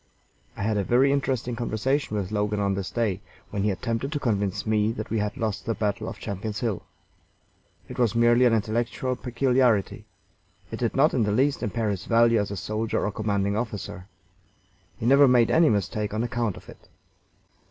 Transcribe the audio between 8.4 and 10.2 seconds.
an intellectual peculiarity.